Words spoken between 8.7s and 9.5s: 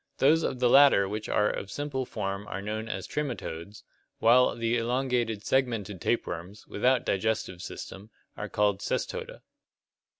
Cestoda (Gr.